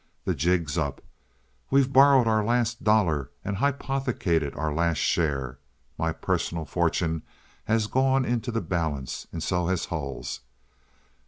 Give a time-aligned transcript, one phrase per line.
[0.25, 1.03] The jig's up.
[1.69, 5.59] We've borrowed our last dollar and hypothecated our last share.
[5.95, 7.21] My personal fortune
[7.65, 10.39] has gone into the balance, and so has Hull's.